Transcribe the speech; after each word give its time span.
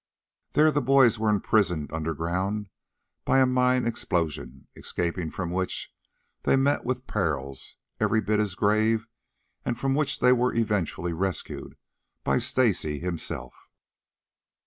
There 0.53 0.71
the 0.71 0.81
boys 0.81 1.19
were 1.19 1.29
imprisoned 1.29 1.93
underground 1.93 2.69
by 3.23 3.37
a 3.37 3.45
mine 3.45 3.85
explosion; 3.85 4.67
escaping 4.75 5.29
from 5.29 5.51
which, 5.51 5.93
they 6.41 6.55
met 6.55 6.83
with 6.83 7.05
perils 7.05 7.75
every 7.99 8.19
bit 8.19 8.39
as 8.39 8.55
grave, 8.55 9.05
and 9.63 9.77
from 9.77 9.93
which 9.93 10.17
they 10.17 10.33
were 10.33 10.55
eventually 10.55 11.13
rescued 11.13 11.75
by 12.23 12.39
Stacy 12.39 12.97
himself. 12.97 13.53